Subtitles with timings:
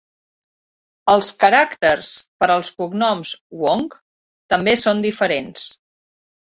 [1.13, 3.87] Els caràcters per als cognoms "Wong"
[4.57, 5.73] també són diferents.